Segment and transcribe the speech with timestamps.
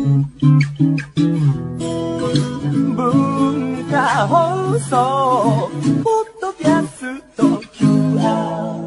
[0.00, 0.24] 文
[3.90, 5.70] 化放送
[6.02, 7.42] ポッドキャスト
[7.74, 8.80] QR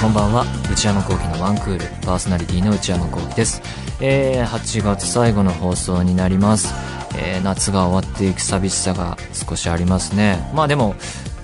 [0.00, 0.46] こんばんは。
[0.72, 1.84] 内山聖輝のワンクール。
[2.04, 3.60] パーソナリティの内山聖輝です、
[4.00, 6.74] えー、8月最後の放送になります、
[7.18, 10.50] えー夏が終わっていく寂しさが少しありますね。
[10.54, 10.94] まあでも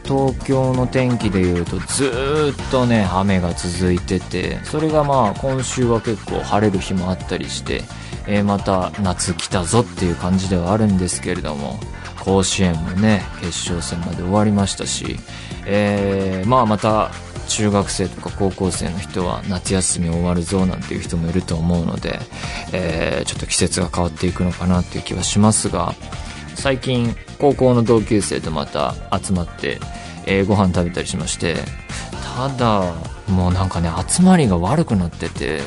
[0.04, 7.82] 東京の天気でいうとずっとね雨が続いててそれがまあ今週は結構晴れる日もあったりして、
[8.26, 11.78] えーまた夏来たぞっていう感じではあるんですけれども
[12.20, 15.16] 甲子園もね決勝戦まで終わりましたし、
[15.66, 17.10] えーまあまた
[17.48, 22.18] 中学生とか高校生の人は夏休み終わるぞなんていう人もいると思うので、
[22.72, 25.94] えーちょっと季節が変わっていくのかなっていう気はしますが
[26.54, 29.78] 最近高校の同級生とまた集まって、
[30.26, 31.56] えーご飯食べたりしまして
[32.36, 32.94] ただ
[33.28, 35.60] もうなんかね集まりが悪くなってて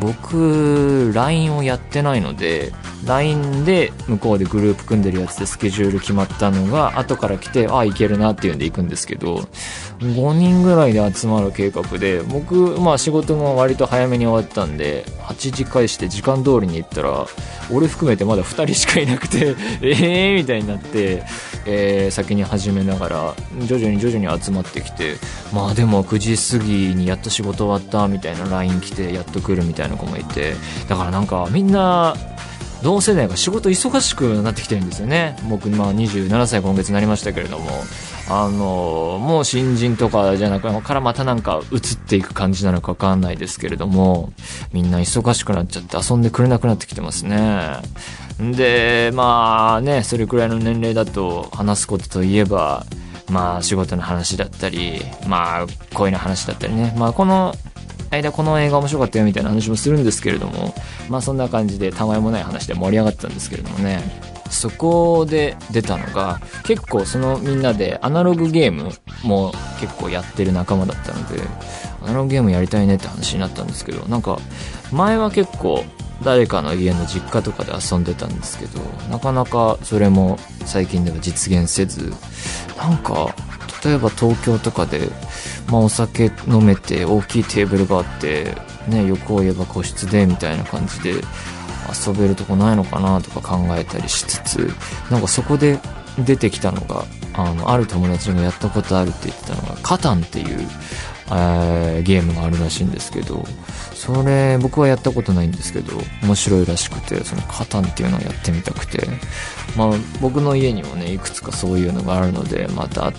[0.00, 2.72] 僕 LINE をやってないので
[3.06, 9.48] LINE で向こうでグループ組んでるやつでスケジュール決まったのが後から来てああいけるなっていうんで行くんですけど
[10.02, 17.26] 5人ぐらいで集まる計画で僕まあ仕事も割と早めに終わったんで8時返して時間通りに行ったら
[17.70, 21.22] 俺含めてまだ2人しかいなくて えーみたいになって、
[21.66, 23.34] えー先に始めながら
[23.66, 25.16] 徐々に徐々に集まってきて
[25.52, 30.54] まあでも9時過ぎにやっと仕事終わったみたいな LINE 来てやっと来るみたいな子もいて
[30.88, 32.14] だからなんかみんな
[32.82, 35.36] 同世代が仕事忙しくなってきてるんですよね。
[35.48, 37.84] 僕まあ27歳今月になりましたけれども。
[38.28, 44.32] あのもう新人とかじゃなくからまたなんか移っていく感じなのかわかんないですけれども
[44.72, 47.76] みんな忙しくなっちゃって遊んでくれなくなってきてますね。
[48.38, 52.86] でまあねそれくらいの年齢だと話すことといえば
[53.28, 56.94] まあ仕事の話だったりまあ恋の話だったりね。
[56.96, 57.54] まあこの
[58.10, 60.74] 間この映画面白かったよみたいな話もするんですけれども
[61.08, 64.31] まあそんな感じでたわいもない話で盛り上がったんですけれどもね。
[64.52, 68.90] そこで出たのが結構そのみんなでアナログゲーム
[69.24, 71.40] も結構やってる仲間だったので
[72.02, 74.38] アナログゲームやりたいねって話になったんですけどなんか
[74.92, 75.84] 前は結構
[76.22, 78.80] 誰かの家の実家とかで遊んでたんですけど
[79.10, 82.12] なかなかそれも最近では実現せず
[82.76, 83.34] なんか
[83.84, 85.08] 例えば東京とかで、
[85.68, 88.54] まあ、お酒飲めて大きいテーブルがあって、
[88.86, 91.14] ね、欲を言えば個室でみたいな感じで
[92.06, 94.70] 遊べるとこないのかなとか考えたりしつつ
[95.10, 95.78] なんかそこで
[96.18, 97.04] 出てきたのが
[97.34, 100.68] あのある友達がやったことあるって言ってたのが「カタン」っていう、
[101.30, 103.44] えーゲームがあるらしいんですけど
[104.04, 109.06] それ僕はやったことないんですけど面白いらしくてそのカタンっていうのをやってみたくて。
[109.76, 109.90] まあ
[110.20, 113.12] 僕の家にもねいくつかそういうのがあるのでまた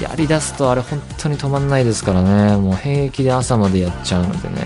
[0.00, 2.56] やりだすとあれ本当に止まんないですからね。
[2.56, 4.56] もう平気で朝までやっちゃうのでね。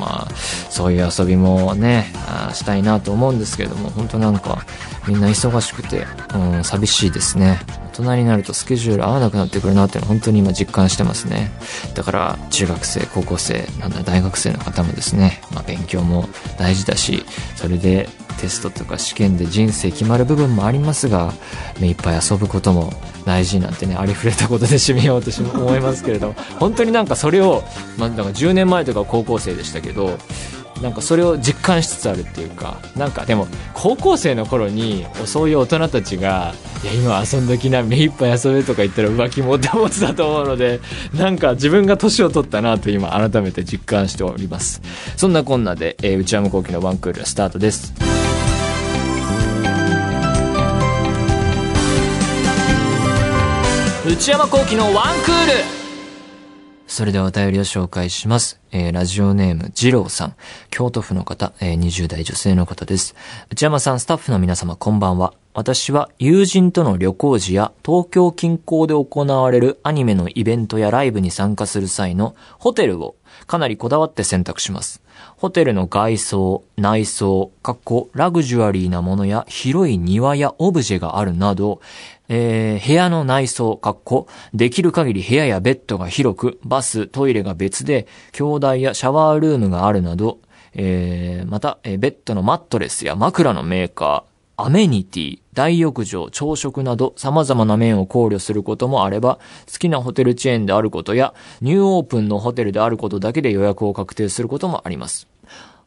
[0.00, 0.34] まあ
[0.70, 2.12] そういう遊びもね
[2.52, 4.64] したいなと思うんですけども本当なんか
[5.06, 7.60] みんな忙しくて、うん、寂しいですね。
[7.92, 11.52] 大人になるとスケジュール合わなくなってくるなっていうのは本当に今実感してますね。
[11.94, 16.28] だから中学生高校生なんだ大学生の方もですね、まあ、勉強も
[16.58, 17.24] 大事だし
[17.56, 18.08] それで
[18.40, 21.32] テストとか試験で人生決まる部分もありますが
[21.80, 22.92] 目いっぱい遊ぶことも
[23.24, 27.62] 大事なんてねありふれたことで締めようと思いますけれども本当になんかそれを、
[27.96, 30.18] まあ、だか10年前とか高校生でしたけど
[30.82, 36.52] なんかそれを実感しつつあるっていうかなんかでも高校生の頃にそういう大人たちが
[36.82, 40.80] 「いや今遊んどきな目いっぱい遊べ」とか言ったら浮気もって持つだと思うので
[41.14, 44.82] なんか自分が年を取ったなと今改めて実感しております。
[45.16, 47.92] そんなこんなで、えー内山昂輝のワンクールスタートです。
[54.06, 55.83] 内山聖輝のワンクール。
[56.94, 58.60] それではお便りを紹介します。
[58.70, 60.36] えーラジオネーム、二郎さん。
[60.70, 63.16] 京都府の方、えー20代女性の方です。
[63.50, 65.34] 内山さん、スタッフの皆様、こんばんは。
[65.54, 73.16] 私は友人との旅行時や東京近郊で行われるアニメのイベントやライブに参加する際のホテルを
[73.46, 75.02] かなりこだわって選択します。
[75.36, 81.80] ホテルの外装、内装、かっこラグジュアリーなものや広い庭やオブジェがあるなど、
[82.28, 90.38] えー部屋の内装、かっこ、できる限り部屋やベッドが広く、バス、トイレが別で、兄弟やシャワールームがあるなど、
[90.74, 99.38] えーまた、えーベッドのマットレスや枕のメーカー、アメニティ、大浴場、朝食など様々な面を考慮することもあれば、
[99.70, 105.33] 好きなホテルチェーンであることや、ニューオープンのホテルであることだけで予約を確定することもあります。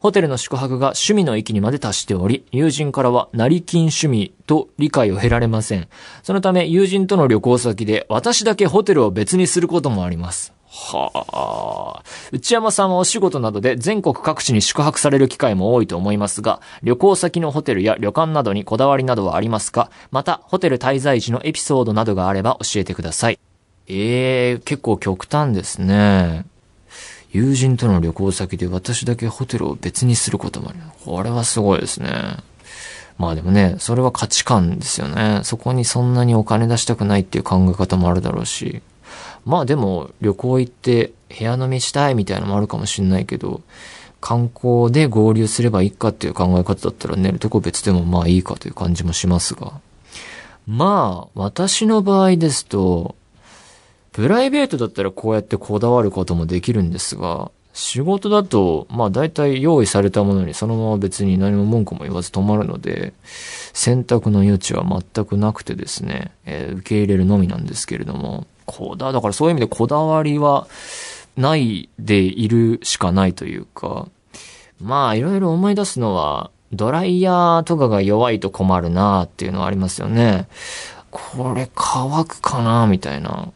[0.08, 5.90] ホテルの宿泊が趣味の域にまで達しており、友人からは成金趣味と理解を得られません。
[6.24, 10.54] そのため友人との旅行先で私だけホテルを別にすることもあります。
[10.70, 12.04] はあ。
[12.32, 19.92] 内山さんはお仕事などで全国各地に宿泊される機会も多いと思いますが、旅行先のホテルや旅館などにこだわりなどはありますか？
[20.12, 23.40] また、ホテル滞在時のエピソードなどがあれば教えてください。
[23.88, 26.46] ええー、結構極端ですね。
[27.32, 30.80] 友人との旅行先で私だけホテルを別にすることもある。
[31.04, 32.38] これはすごいですね。
[33.18, 35.42] まあでもね、それは価値観ですよね。
[35.44, 38.82] そこにそんなにお金出したくないっていう考え方もあるだろうし。
[39.46, 43.62] まあでも旅行行って部屋飲みしたいみたいなのもあるかもしんないけど、
[44.22, 49.74] 観光で合流すればいいかっていう考え方だったら寝るとこ別でもまあいいかという感じもしますが。
[50.68, 53.16] まあ、私の場合ですと、
[54.18, 63.14] プライベートだったらこうやってこだわることもできるんですが、仕事だと、まあ大体用意されたものにそのまま別に何も文句も言わず止まるので、
[63.74, 70.68] 選択の余地は全くなくてですね、えー、受け入れるのみなんですけれども、こだ、だからそういう意味でこだわりは
[71.36, 74.08] ないでいるしかないというか、
[74.82, 80.48] まあいろいろ思い出すのは、ドライヤーとかが弱いと困るなっていうのはありますよね。
[81.12, 83.50] これ乾くかなみたいな。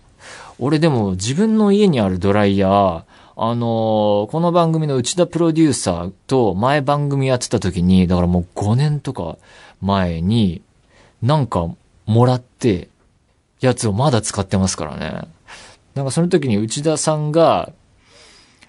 [0.64, 3.04] 俺でも自分の家にあるドライヤー、
[3.36, 9.40] あのー、この番組の内田プロデューサーと前番組やってた時に、だからもう5年とか
[9.82, 10.62] 前に、
[11.24, 11.68] なんか
[12.06, 12.90] もらって、
[13.60, 15.28] やつをまだ使ってますからね。
[15.96, 17.72] なんかその時に内田さんが、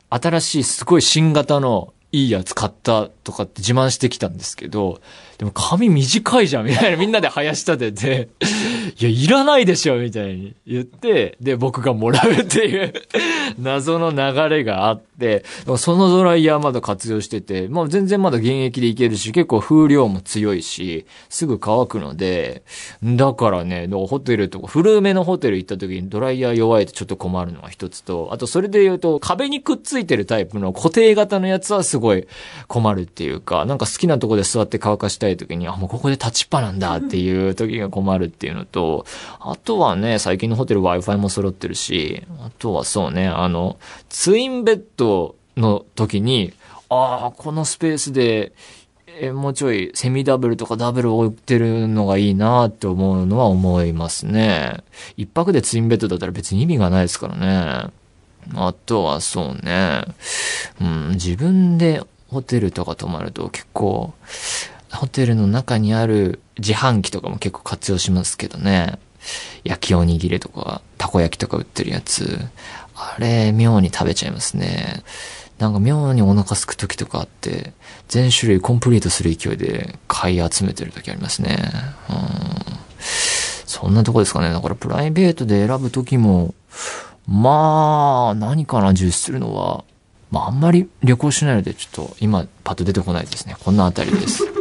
[0.09, 5.03] 新しいすごい新型のいいやつ買ったとかって自慢してきたんですけど、
[5.43, 8.29] でも髪短いじゃんみたいなみんなで生やし立てて、
[8.97, 12.93] いや、いらないでしょみたいに言って、で、僕がもらうっていう
[13.59, 15.45] 謎の流れがあって、
[15.79, 22.63] そのドライヤーまだ活用してて、まあ全然まだ現役でいけるし、結構風量も強いし、すぐ乾くので、
[23.03, 32.29] だからね、ホテルとか、古めのホテル行った時にドライヤー弱いとちょっと困るのが一つと、あとそれで言うと、壁にくっついてるタイプの固定型のやつはすごい
[32.69, 39.07] 困るっていうか、なんか好きなとこで座って乾かしたい時に、あ、もうここで立ちっぱなんだっていう時が困るっていうのと、
[39.41, 46.53] あとはね、最近のホテル Wi-Fi も揃ってるし、あとはそうね、あの、ツインベッドの時に、
[46.89, 48.53] ああ、このスペースで、
[49.21, 54.79] え、もうちょいセミダブルとかダブルを置いてるのがいいなって思うのは思いますね。
[55.17, 57.93] 一泊でツインベッドだったら別に意味がないですからね。
[58.55, 60.05] あとはそうね。
[60.81, 64.15] うん、自分でホテルとか泊まると結構、
[64.93, 68.99] ホテルの中にある自販機とかも結構活用しますけどね。
[69.65, 72.39] 焼きおにぎりとか、たこ焼きとか売ってるやつ。
[72.95, 75.03] あれ、妙に食べちゃいますね。
[75.59, 77.73] なんか妙にお腹すく時とかあって、
[78.09, 81.57] 全種類コンプリートする勢いで買い集めてる時ありますね。
[82.11, 82.17] うん。
[83.67, 84.51] そんなとこですかね。
[84.51, 86.55] だからプライベートで選ぶ時も、
[87.27, 89.85] まあ、何かな、重視するのは、
[90.31, 93.57] まあ、あんまり旅行しないので、ちょっと今、パッと出てこないですね。
[93.61, 94.52] こんなあたりです。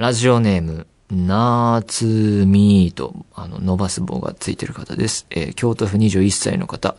[0.00, 5.26] ラジオネーム、ナーツミーと、あの、伸ばす棒がついてる方です。
[5.28, 6.96] えー、京都府21歳の方。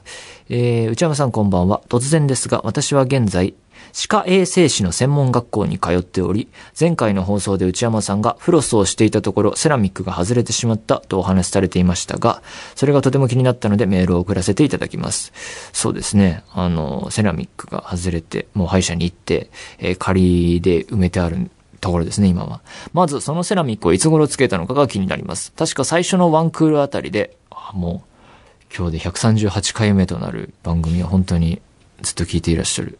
[0.49, 1.81] えー、内山さんこんばんは。
[1.89, 3.55] 突然ですが、私は現在、
[3.91, 6.47] 歯科衛生士の専門学校に通っており、
[6.79, 12.43] 前回の放送で内山さんがフロスをしていたところ、セラミックが外れてしまったとお話しされていましたが、
[12.75, 15.33] それがとても気になったのでメールを送らせていただきます。
[15.73, 16.43] そうですね。
[16.51, 21.49] あの、セラミックが外れて、もう歯医者に行って、えー、仮で埋めてある
[21.81, 22.61] ところですね、今は。
[22.93, 25.51] まず、そのセラミックをいつ頃つけたのかが気になります。
[25.51, 27.35] 確か最初のワンクールあたりで、
[27.73, 28.11] もう、
[28.75, 31.61] 今日で138回目となる番組は本当に
[32.01, 32.97] ずっと聞いていらっしゃる。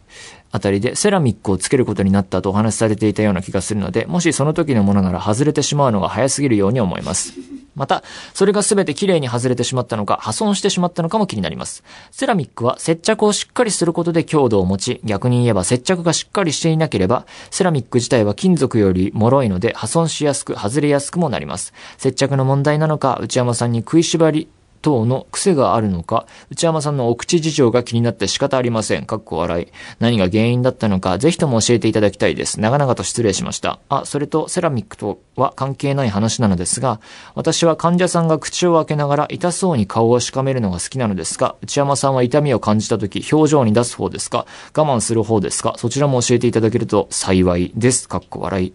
[0.52, 7.34] あたりでセラミックをつけることになったとお話しされていたような気がするので、もしその時のものなら外れてしまうのが早すぎるように思います。
[7.76, 11.84] また、それが全て綺麗に外れてしまったのか、破損してしまったのかも気になります。
[12.12, 21.74] セラミックは接着をしっかりすることで強度を持ち、逆に言えば接着がしっかりしていなければ、セラミック自体は金属より脆いので破損しやすく、外れやすくもなります。
[21.98, 24.50] 接着の問題なのか、内山さんに食いしばり、
[24.82, 29.06] 等の癖があるのか、内山さんのお口事情が気になって仕方ありません。
[29.06, 29.68] かっこ笑い。
[30.00, 32.60] 何が原因だったのか、ぜひとも教えていただきたいです。
[32.60, 33.80] 長々と失礼しました。
[33.90, 37.00] あ、それとセラミックとは関係ない話なのですが、
[37.36, 44.46] 私は患者さんが口を開けながら痛そうに顔をしかめるのが好きなのですが、内山さんは痛みを感じた時、表情に出す方ですか？
[44.76, 45.76] 我慢する方ですか？
[45.78, 48.10] そちらも教えていただけると幸いです。
[48.10, 48.74] かっこ笑い。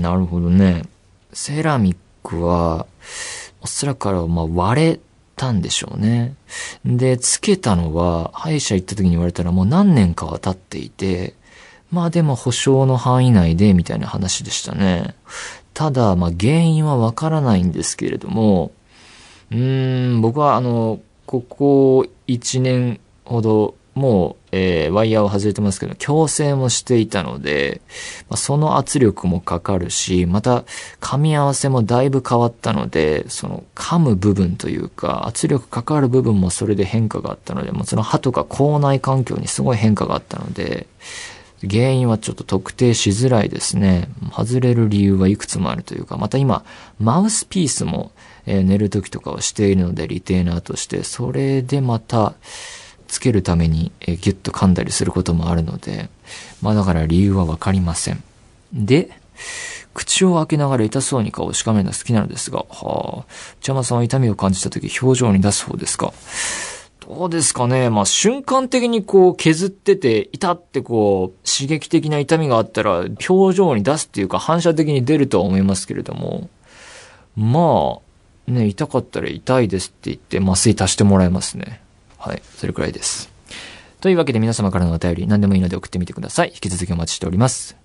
[0.00, 0.84] なるほどね。
[1.32, 2.86] セラミックは、
[3.62, 5.00] おそらくはまあ割れ
[5.36, 6.34] たんでしょうね。
[6.84, 11.34] で、つけたのは、歯医者行った時に言われたらもう何年かは経っていて、
[11.90, 15.14] まあでも保証の範囲内でみたいな話でしたね。
[15.74, 18.72] ただ、まあ原因はわからないんですけれども、
[19.50, 27.80] うーん、僕はあの、ここ1年ほど、もう、えー、ワイヤーを外れてますけど、矯正もしていたので、
[28.28, 30.64] まあ、その圧力もかかるし、また、
[31.00, 40.86] 噛み合わせもだいぶ変わったので、その噛む部分というか、圧力かかる部分もそれで変化があったので、もうその歯とか口内環境にすごい変化があったので、
[41.62, 44.10] 原因はちょっと特定しづらいですね。
[44.30, 46.66] 外れる理由はいくつもあるというか、また今、
[47.00, 48.12] マウスピースも、
[48.44, 52.34] えー、寝る時とかをしているので、リテーナーとして、それでまた、
[53.08, 56.08] つけるために、えー、ギュッと噛んだりすることもあるので、
[56.62, 58.22] まあだから理由はわかりません。
[58.72, 59.10] で、
[59.94, 66.12] 口を開けながら痛そうに顔をしかめるのは好きなのですが、はあ、内山さんは痛みを感じた時表情に出す方ですか？
[67.08, 67.88] どうですかね？
[67.88, 76.50] まあ瞬間的にこう削ってて、痛ってこう刺激的な痛みがあったら表情に出すっていうか反射的に出るとは思いますけれども、
[77.36, 78.00] ま
[78.48, 81.80] あ、ね、痛かったら痛いですって言って麻酔足してもらえますね。
[82.26, 82.42] はい。
[82.56, 83.30] それくらいです。
[84.00, 86.48] というわけで皆様からのお便り何でもいいので送ってみてください。
[86.48, 87.76] 引き続きお待ちしております。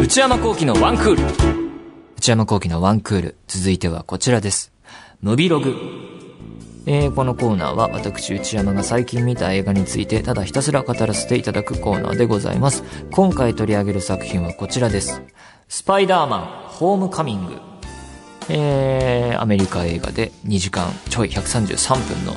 [0.00, 1.22] 内山幸喜のワンクール。
[2.16, 3.36] 内山幸喜のワンクール。
[3.48, 4.70] 続いてはこちらです。
[5.20, 5.74] ムビログ。
[6.86, 12.84] えー、このコーナーは私内山が最近見た映画についてただひたすら語らせていただくコーナーでございます。
[13.12, 15.22] 今回取り上げる作品はこちらです。
[15.74, 17.58] スパイダーマン、ホームカミング。
[18.50, 22.34] えー、アメリカ映画で2時間ちょい133分の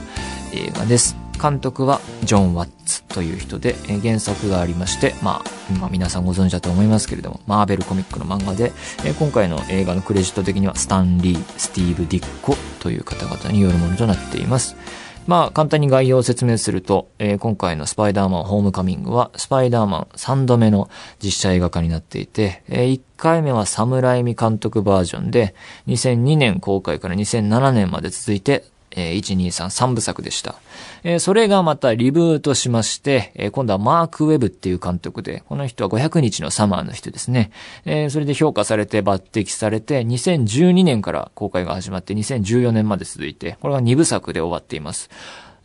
[0.54, 1.18] 映画です。
[1.42, 8.72] 監督はジョン・ワッツという人で、えー、原作がありまして、まあ、まあ、皆さんご存知だと思いますけれども、マーベルコミックの漫画で、
[9.04, 14.77] えー、今回の映画のクレジット的にはスタン・リー、スティーブ・ディッコという方々によるものとなっています。
[15.27, 20.88] まあ、簡単に概要を説明すると、えー、今回のスパイダーマンホームカミングは、スパイダーマン3度目の
[21.20, 25.55] 実写映画化になっていて、えー、1回目はサムライミ監督バージョンで、
[25.88, 28.65] 2002年公開から2007年まで続いて、
[28.96, 30.56] えー、1、2、3、3部作でした。
[31.04, 37.52] えー、それがまたリブートしまして、えー、今度はマーク・ウェブっていう監督で、この人は500日のサマーの人ですね。
[37.86, 45.10] えー、それで評価されて抜擢されて、2012年から公開が始まって2014年まで続いて、これが2部作で終わっています。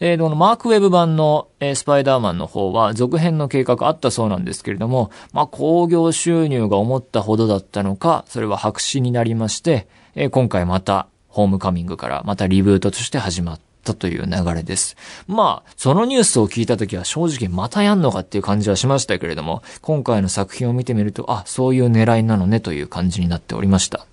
[0.03, 14.97] えー、このマークウェブ版の、えー、スパイダーマンの方は続編の計画あったそうなんですけれども、まあ、興行収入が思ったほどだったのか、それは白紙になりまして、えー、今回またホームカミングからまたリブートとして始まったという流れです。
[15.27, 24.07] まあ、そのニュースを聞いたときは正直またやんのかっていう感じはしましたけれども、今回の作品を見てみると、あ、そういう狙いなのねという感じになっておりました。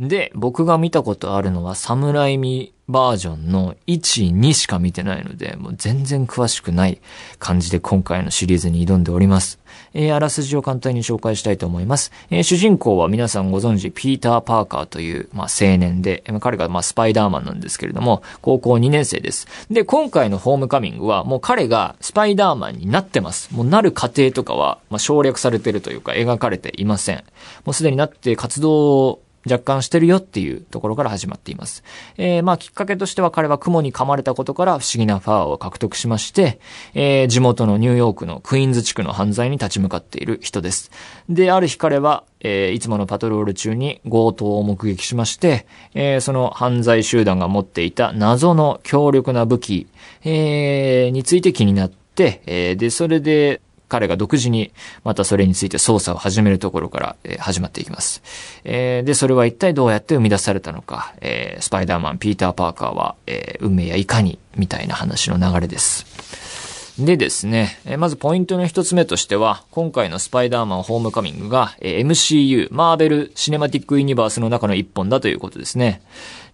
[0.00, 7.00] で、僕が見たことあるのは、サムライミバージョンの1、2しか見てないので、もう全然詳しくない
[7.38, 9.58] 感じで今回のシリーズに挑んでおります。
[9.94, 12.12] えー、あらすじを簡単に紹介したいと思います。
[12.30, 19.46] えー、主人公は皆さんご存知、ピーター・パーカーという、まあ、青年で、彼がまあスパイダーマンなんですけれども、高校2年生です。
[19.70, 23.48] で、今回のホームカミングは、もう彼がスパイダーマンになってます。
[23.52, 27.24] もうなる過程とかは、まあ、省略されてるというか、描かれていません。
[27.64, 31.84] もうすでになって活動若干してるよっていうところから始まっています。
[32.18, 36.58] えー、まあきっかけとしては彼は雲に噛まれたことから不思議なファーを獲得しまして、
[36.94, 40.90] えー、地元のニューヨークのクイーンズ地区の犯罪に立ち向かっている人です。
[41.28, 49.86] で、ある日彼は、えー、いつものパトロール中に強盗を目撃しまして、えー、その犯罪集団が持っていた謎の強力な武器、
[50.24, 54.72] えー、について気になって、え、で、それで、彼が独自に
[55.04, 58.22] またそれについて捜査を始めるところから、始まっていきます。
[58.64, 61.14] で、それは一体どうやって生み出されたのか、
[61.60, 63.14] スパイダーマン、ピーター・パーカーは、
[63.60, 66.06] 運命やいかに、みたいな話の流れです。
[66.98, 76.00] でですね、まずポイントの一つ目としては、今回のスパイダーマンホームカミングが、MCU、マーベル・シネマティック・ユニバースの中の一本だということですね。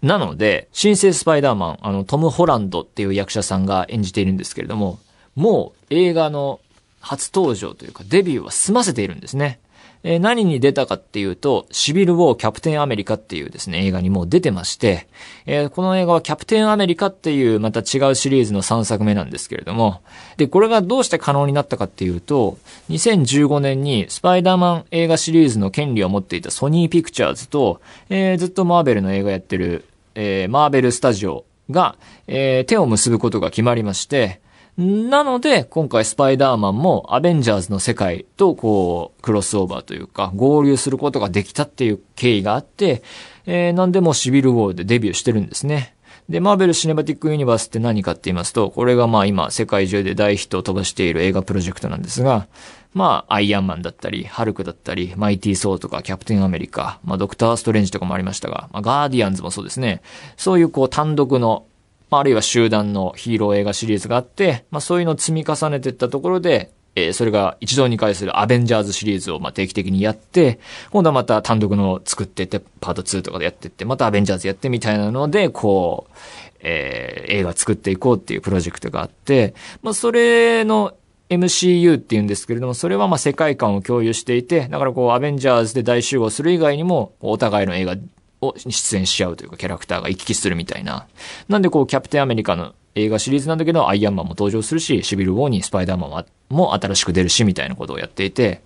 [0.02, 4.98] なので、新生スパイダーマン、あの、トム・ホランドっていう役者さんが演じているんですけれども、
[5.36, 6.58] もう映画の
[7.02, 9.60] 初登場というかデビューは済ませているんですね。
[10.04, 15.06] えー、何に出たかっていうと、シビル・ウォー・キャプテン・アメリカっていうですね、映画にもう出てまして、
[15.46, 20.00] えー、この映画はキャプテン・アメリカっていうまた違うシリーズの3作目なんですけれども、
[20.36, 22.58] で、これがどうして可能になったかっていうと、
[22.90, 34.41] 2015年にスパイダーマン映画シリーズの権利を持っていたソニー・ピクチャーズと、えー、ずっとマーベルの映画やってる、えマーベル・スタジオが、え手を結ぶことが決まりまして、
[34.78, 43.02] なので、今回スパイダーマンもアベンジャーズの世界とこう、クロスオーバーというか、合流することができたっていう経緯があって、
[43.44, 45.94] えー、なんでもシビルウォーでデビューしてるんですね。
[46.28, 52.46] で、マーベル・シネマティック・ユニバースって何かって言いますと、これがまあ今世界中で大ヒットを飛ばしている映画プロジェクトなんですが、
[52.94, 60.02] まあ、アイアンマンだったり、ハルクだったり、マイティー・ソーとか、キャプテン・アメリカ、まあ、ドクター・ストレンジとかもありましたが、まあ、ガーディアンズもそうですね。
[60.36, 61.64] そういうこう単独の、
[62.12, 76.16] まあ、あるいは集団のヒーロー映画シリーズがあって、まあ、そういうのを積み重ねていったところで、えー、それが一堂に会するアベンジャーズシリーズをまあ定期的にやって、今度はまた単独の作ってって、パート2とかでやってって、またアベンジャーズやってみたいなので、こう、
[76.60, 80.92] えー、映画作っていこうっていうプロジェクトがあって、まあ、それの
[81.30, 87.96] MCU って言うんですけれども、それはまあ世界観を共有していて、だからこう、アベンジャーズで大集合する以外にも、お互いの映画
[88.42, 91.06] を出演し合うというか、キャラクターが行き来するみたいな。
[91.48, 98.62] なんでこう、キャプテンアメリカの映画シリーズなんだけど、アイアンマンも登場するし、シビル・ウォーにスパイダーマンも新しく出るし、みたいなことをやっていて、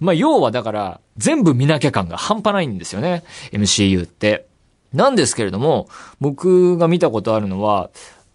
[0.00, 3.22] まあ、要はだから、全部見なきゃ感が半端ないんですよね。
[3.52, 4.46] MCU って。
[4.92, 5.88] なんですけれども、
[6.20, 7.90] 僕が見たことあるのは、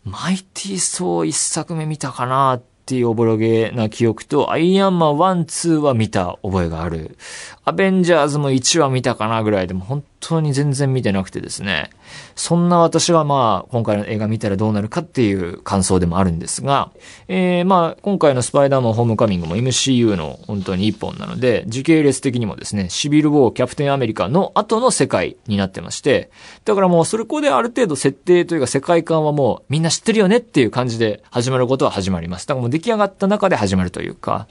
[0.06, 7.18] マイティー・ソー一作目見たかなっっていうおぼろげな記憶と、アイアンマン1、2は見た覚えがある。
[7.66, 11.92] アベンジャーズも1話見たかなぐらいでも本当に全然見てなくてですね。
[12.36, 16.92] そんな私はまあ、今回の映画見たらどうなるかっていう感想でもあるんですが、
[17.30, 26.32] えー、まあ、今回のスパイダーマンホームカミングも MCU の本当に一本なので、時系列的にもですね、シビル・ウォー、キャプテン・アメリカの後の世界になってまして、
[26.66, 32.48] だからもうそれこである程度設定というか世界観はもうみんな知ってるよねっていう感じで始まることは始まります。
[32.48, 34.48] だからもう出来上がった中で始まるというか、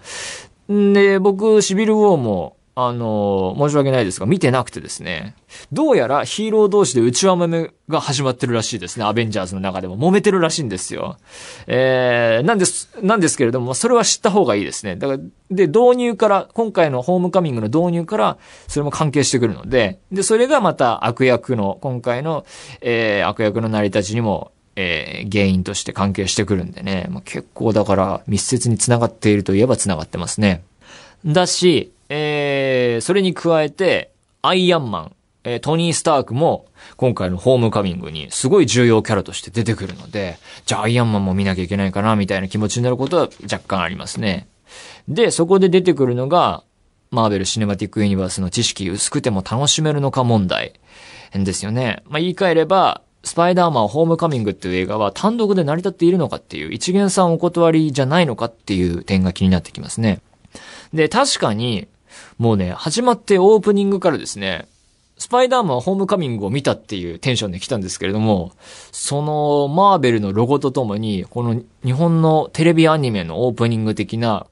[0.73, 5.35] んで、僕、シビル・ウォーもあの、申し訳ないですが、見てなくてですね。
[5.73, 9.05] どうやらヒーロー同士で内輪もめが始まってるらしいですね。
[9.05, 11.19] アベンジャーズの中でも揉めてるらしいんですよ。
[11.67, 14.97] えー、なんです、なんですけれども、それは知った方がいいですね。
[14.97, 15.19] だから、
[15.51, 18.39] で、導入から、今回のホームカミングの導入から、
[18.69, 22.47] それも関係してくるので、で、それがまた悪役の、今回の、
[22.81, 27.07] えー、悪役の成り立ちにも、えー、原因として関係してくるんでね。
[27.11, 30.63] まあ、結構だから密接に繋がっているといえば繋がってますね。
[31.27, 35.13] だし、えー、それに加えて、アイアンマン、
[35.45, 36.67] えー、トニー・スタークも、
[36.99, 44.47] 今回のホームカミングにすごい重要キャラとして出てくるので、じゃあアイアンマンも見なきゃいけないかな、みたいな気持ちになることは若干ありますね。
[45.09, 46.65] で、そこで出てくるのが、
[47.11, 50.75] マーベル・シネマティック・ユニバースの知識薄くても楽しめるのか問題。
[51.33, 52.03] ですよね。
[52.11, 60.21] まあ、言い換えれば、スパイダーマンホームカミングっていう映画は単独で成り立っているのかっていう、一元さんお断りじゃないのかっていう点が気になってきますね。
[60.93, 61.89] で、確かに、
[62.39, 64.69] もうね、始まってオープニングからですね、
[65.19, 68.53] スパイダーマンホームカミングを見たっていうテンションで来たんですけれども、
[68.91, 74.47] そのマーベルのロゴとともに、この日本のテレビアニメのオープニング的な、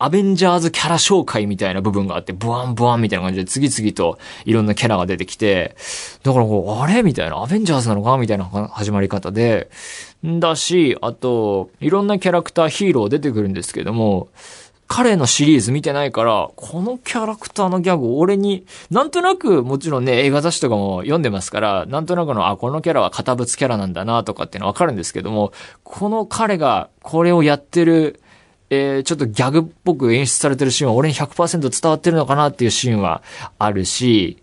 [0.00, 5.76] アベンジャーズキャラ紹介みたいな部分があって、ブワンブワンみたいな感じで次々といろんなキャラが出てきて、
[6.22, 9.68] だからこう、あれみたいな、アベンジャーズなのかみたいな始まり方で、
[10.24, 14.28] だし、あと、いろんなキャラクター、ヒーロー出てくるんですけども、
[14.88, 25.52] 彼のシリーズ見てないから、このキャラクターのギャグ俺に、なんとなくもちろんね、映画雑誌とかも読んでますから、なんとなくの、あ、このキャラは堅物キャラなんだなとかっていうのはわかるんですけども、
[25.84, 28.22] この彼がこれをやってる、
[28.70, 33.22] えー、ちょっとギャグっぽく演出されてるシーンは俺に100%伝わってるのかなっていうシーンは
[33.58, 34.38] あるし、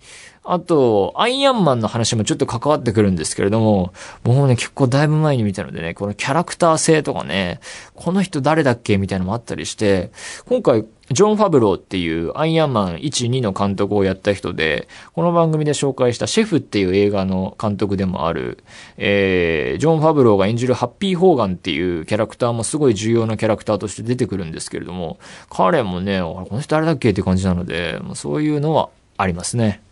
[0.48, 7.60] あと、アイアンマンの話もちょっと関わってくるんですけれども、僕もね、結構だいぶ前に見たのでね、このキャラクター性とかね、
[7.96, 10.12] この人誰だっけみたいなのもあったりして、
[10.48, 18.64] 今回、ジョン・ファブローっていうアイアンマン1、2の監督をやった人で、この番組で紹介したシェフっていう映画の監督でもある、
[18.98, 25.18] えー、ジョン・ファブローが演じるハッピー・ホーガンっていうキャラクターもすごい重要なキャラクターとして出てくるんですけれども、
[25.50, 29.85] 彼もね、この人誰だっけって感じなので、そういうのはありますね。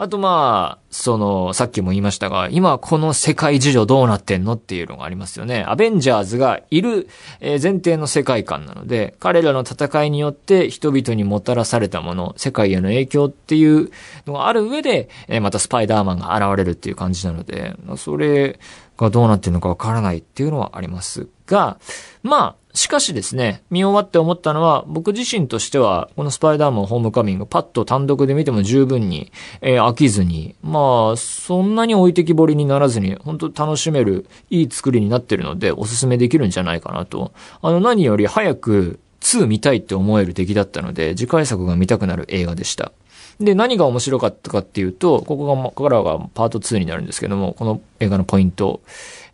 [0.00, 5.64] あとまあ、その、さっきも言いましたが、今この世界事情どうなってんのっていうのがありますよね。
[5.66, 7.08] アベンジャーズがいる、
[7.40, 13.90] 前提の世界観なので、彼らの戦いによって人々にもたらされたもの、世界への影響っていう
[14.24, 15.08] のがある上で、
[15.42, 18.60] またスパイダーマンが現れるっていう感じなので、それ
[18.96, 21.78] がどうなってるのかわからないっていうのはありますが、
[22.22, 37.32] まあ、しかしですね、見終わって思ったのは、僕自身としては、このスパイダーマンホームカミング、パッと単独で見ても十分に、えー、飽きずに、まあ、そんなに置いてきぼりにならずに、本当楽しめる、いい作りになってるので、おすすめできるんじゃないかなと。
[37.62, 42.92] あの、何より早く、2見たいって思える出来だったので、次回作が見たくなる映画でした。
[43.40, 48.80] で、何が面白かったかっていうと、ここが、ここからがパート2になるんですけども、この映画のポイント。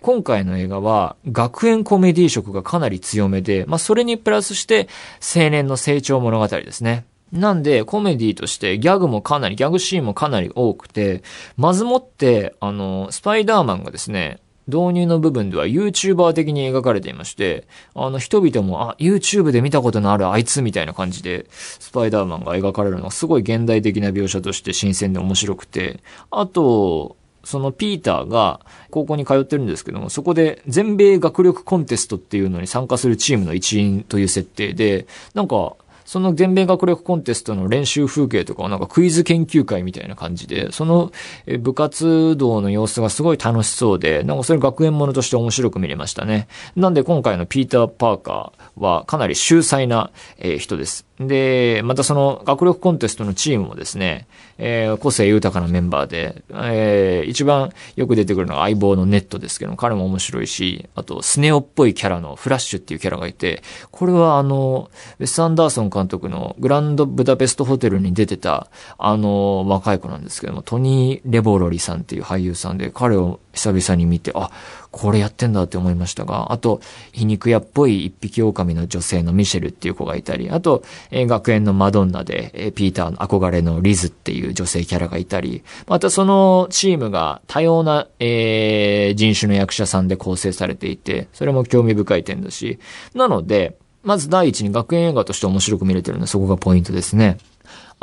[0.03, 4.89] 今回の映画は学園コメディ色がかなり強めで、まあそれにプラスして
[5.35, 7.07] 青年の成長物語ですね。
[7.33, 11.23] なんで、コメディとしてギャグもかなり、ギャグシーンもかなり多くて、
[11.57, 26.01] まずもって、あの、スパイダーマンがですね、導入の部分では YouTuber 的に描かれていまして、あの、人々も、あ、YouTube で見たことのあるあいつみたいな感じで、スパイダーマンが描かれるのがすごい現代的な描写として新鮮で面白くて、
[26.31, 41.13] あと、そのピーターが高校に通ってるんですけども、そこで全米学力コンテストっていうのに参加するチームの一員という設定で、なんか、その全米学力コンテストの練習風景とかはなんかクイズ研究会みたいな感じで、その
[41.61, 46.49] 部活動の様子がすごい楽しそうで、なんかそれ学園ものとして面白く見れましたね。
[46.77, 50.11] なんで今回のピーター・パーカーはかなり秀才な、
[50.59, 51.07] 人です。
[51.21, 54.27] で、またその学力コンテストのチームもですね、
[54.59, 74.51] えー個性豊かなメンバーで、えー一番よく出てくるのが相棒のネットですけど、彼も面白いし、あとスネ夫っぽいキャラのフラッシュっていうキャラがいて、これはあの、ウェス・アンダーソン監督のグランド・ブダペストホテルに出てた、あの、若い子なんですけども、トニー・レボロリさんっていう俳優さんで、彼を久々に見て、あ、
[74.91, 76.81] これやってんだって思いましたが、あと、
[77.13, 92.79] 皮肉屋っぽい一匹狼の女性のミシェルっていう子がいたり、あと、え学園のマドンナで、えピーターの憧れのリズっていう女性キャラがいたり、またそのチームが多様な、えー人種の役者さんで構成されていて、それも興味深い点だし、
[93.15, 97.39] なので、まず第一に学園映画として面白く見れてるので、そこがポイントですね。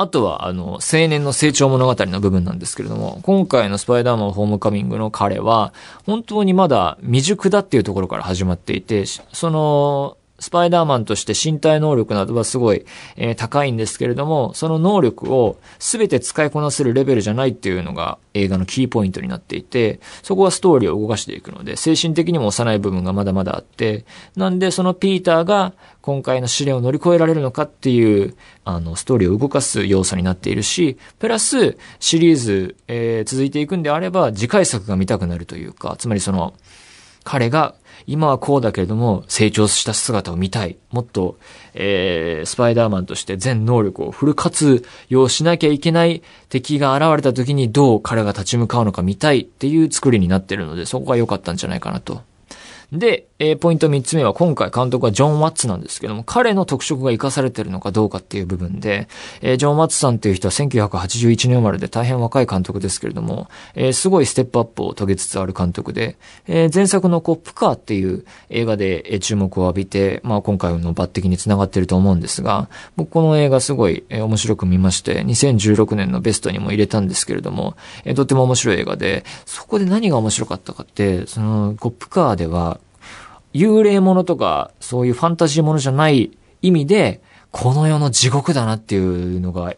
[0.02, 5.72] あとは、あの、青年の成長物語の部分なんですけれども、今回のスパイダーマンホームカミングの彼は、
[6.06, 12.84] 本当にまだ未熟だっていうところから始まっていて、その、スパイダーマンとして身体能力などはすごい、
[13.16, 24.04] えー高いんですけれども、その能力を全て使いこなせるレベルじゃないっていうのが映画のキーポイントになっていて、そこはストーリーを動かしていくので、精神的にも幼い部分がまだまだあって、
[24.36, 36.54] なんでそのピーターが今回の試練を乗り越えられるのかっていう、あの、ストーリーを動かす要素になっているし、プラス、シリーズ、えー続いていくんであれば、次回作が見たくなるというか、つまりその、
[37.24, 37.74] 彼が
[38.06, 40.76] 今はこうだけれども成長した姿を見たい。
[40.90, 41.38] もっと、
[41.74, 52.22] えー、スパイダーマンとして全能力をフル活用しなきゃいけない敵が現れた時にどう彼が立ち向かうのか見たいっていう作りになってるので、そこが良かったんじゃないかなと。
[52.92, 59.08] で、えーポイント3つ目は今回監督はジョン・ワッツなんですけども、彼の特色が活かされてるのかどうかっていう部分で、
[59.40, 77.74] えージョン・ワッツさんっていう人は1981年生まれで大変若い監督ですけれども、えーすごいステップアップを遂げつつある監督で、え前作のコップカーっていう映画で注目を浴びて、まあ今回の抜擢につながってると思うんですが、僕この映画すごい、面白く見まして、2016年のベストにも入れたんですけれども、
[78.04, 82.78] えとっても面白い映画で、そこで何が面白かったかって、そのコップカーでは、
[83.54, 89.74] 幽霊ものとか、そういうファンタジーものじゃない意味で、この世の地獄だなっていうのが、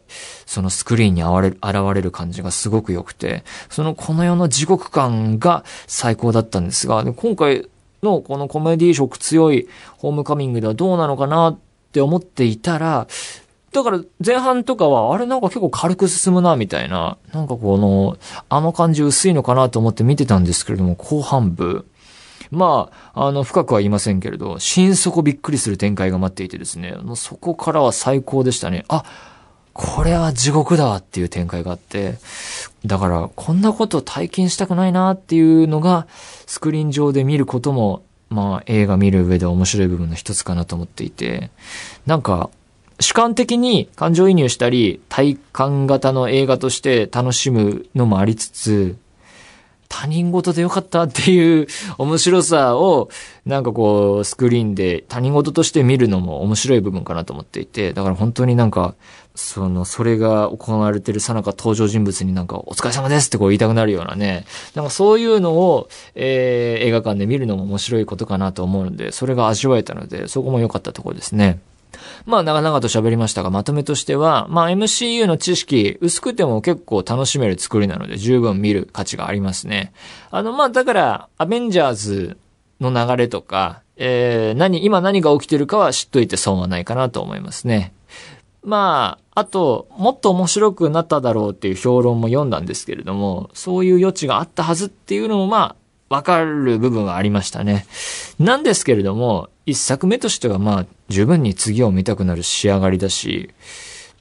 [0.46, 7.68] そのスクリーンに現れる、現れる感じがすごく良くて、そのこの世の地獄感が最高だったんですが、今回
[8.02, 11.58] のこのコメディ色強いホームカミングではどうなのかなっ
[11.92, 13.08] て思っていたら、
[13.72, 18.16] だから前半とかは、あれなんか結構軽く進むな、みたいな、なんかこの、
[18.48, 21.84] あの感じ薄いのかなと思って見てたんですけれども、後半部、
[22.50, 28.84] まあ、あの、深くは言いませんけれど、心底びっくりする展開が待っていてですね、もうそこからは最高でしたね。
[28.88, 29.04] あ、
[29.72, 32.14] これは地獄だっていう展開があって、
[32.86, 36.06] だから、こんなこと体験したくないなっていうのが、
[36.46, 41.50] スクリーン上で見ることも、まあ、映画見る上で面白い部分の一つかなと思っていて、
[42.06, 42.50] なんか、
[43.00, 48.96] 主観的に感情移入したり、体感型の映画として楽しむのもありつつ、
[49.88, 51.66] 他人事でよかったっていう
[51.98, 53.08] 面白さを、
[53.46, 58.94] なんかこう、スクリーンで他人事として見るのも面白い部分かなと思っていて、だから本当になんか、
[59.34, 71.58] その、それが行われてるさなか登場人物になんか、お疲れ様ですってこう言いたくなるようなね、なんかそういうのを、えー映画館で見るのも面白いことかなと思うので、それが味わえたので、そこも良かったところですね。
[72.26, 79.92] まあ、長々と喋りましたが、まとめとしては、まあ、MCU の知識、薄くても結構楽しめる作りなので、十分見る価値がありますね。
[80.30, 82.36] あの、まあ、だから、アベンジャーズ
[82.80, 87.92] の流れとか、えー、何、今何が起きてるかは知っといて損はないかなと思いますね。
[88.62, 95.76] まあ、あと、もっと面白くなっただろうっていう評論も読んだんですけれども、そういう余地があったはずっていうのも、まあ、
[96.08, 97.86] わかる部分はありましたね。
[98.38, 103.50] なんですけれども、一作目としてはまあ、十分に次を見たくなる仕上がりだし、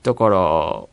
[0.04, 0.90] だから、も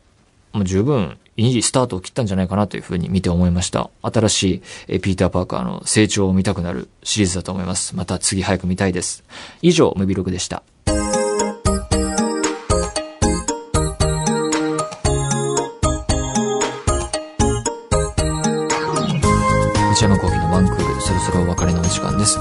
[0.53, 3.89] う十分いいスタートを切ったんじゃないかなというふうに見て思いました。
[4.01, 7.95] 新しいえピーター・パーカーの成長を見たくなるシリーズだと思います。
[7.95, 9.23] また次早く見たいです。
[9.61, 10.63] 以上、ムビログでした。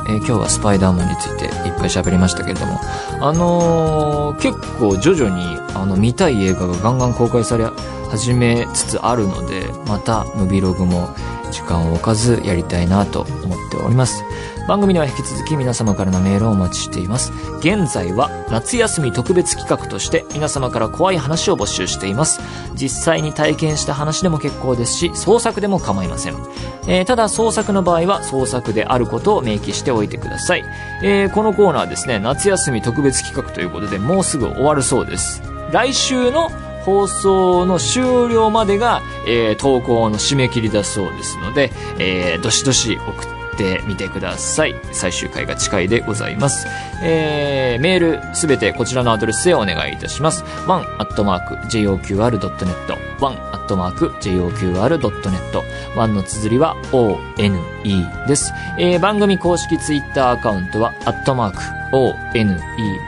[0.06, 2.78] えー今日はスパイダーマンについていっぱい喋りましたけれども、
[3.20, 7.64] あのー結構徐々に、あの、見たい映画がガンガン公開され
[8.10, 11.08] 始めつつあるので、また、ムビログも
[11.50, 14.24] 時間を置かずやりたいなと思っております。
[14.70, 17.32] 番組では引き続き皆様からのメールをお待ちしています。
[17.58, 22.40] 現在は夏休み特別企画として皆様から怖い話を募集しています。
[22.76, 26.36] 実際に体験した話でも結構ですし、創作でも構いません。
[26.86, 30.64] えーただ創作の場合は創作であることを明記しておいてください。
[31.02, 35.42] えーこのコーナーですね、夏休み特別企画ということでもうすぐ終わるそうです。
[35.72, 36.48] 来週の
[36.84, 44.74] 放送の終了までが、えー投稿の締め切りだそうですので、えーどしどし送っててみてください。
[44.92, 46.66] 最終回が近いでございます。
[47.02, 50.44] えーメールすべてこちらのアドレスへお願いいたします。
[50.66, 51.60] one.joqr.net
[53.20, 54.00] one.joqr.net
[55.96, 57.20] one の綴りは one
[58.26, 58.52] です。
[58.78, 61.58] えー番組公式ツイッターアカウントは、アットマーク
[61.96, 62.58] one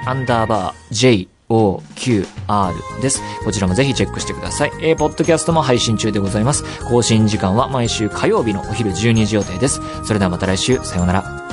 [0.07, 3.21] アンダーバー j OQR です。
[3.45, 4.73] こちらもぜひチェックしてください。
[4.81, 6.65] えー、ポッドキャストも配信中でございます。
[6.89, 9.81] 更新時間は毎週火曜日のお昼12時予定です。
[10.05, 11.52] それではまた来週、さようなら。